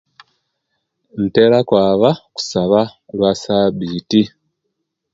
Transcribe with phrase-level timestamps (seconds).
[1.23, 4.21] Ntera okwaba okusaba olwasabiti